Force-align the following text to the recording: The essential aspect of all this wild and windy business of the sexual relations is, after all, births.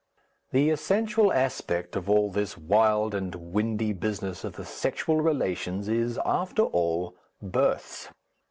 The 0.49 0.71
essential 0.71 1.31
aspect 1.31 1.95
of 1.95 2.09
all 2.09 2.31
this 2.31 2.57
wild 2.57 3.13
and 3.13 3.35
windy 3.35 3.93
business 3.93 4.43
of 4.43 4.53
the 4.53 4.65
sexual 4.65 5.17
relations 5.21 5.87
is, 5.87 6.17
after 6.25 6.63
all, 6.63 7.15
births. 7.39 8.09